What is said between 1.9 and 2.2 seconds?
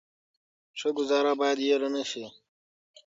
نه